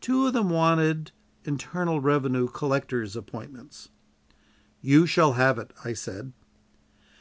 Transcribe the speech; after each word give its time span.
Two 0.00 0.26
of 0.26 0.32
them 0.32 0.50
wanted 0.50 1.12
internal 1.44 2.00
revenue 2.00 2.48
collector's 2.48 3.14
appointments. 3.14 3.88
"You 4.80 5.06
shall 5.06 5.34
have 5.34 5.60
it," 5.60 5.72
I 5.84 5.92
said. 5.92 6.32